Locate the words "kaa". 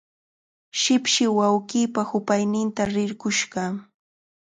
3.53-3.71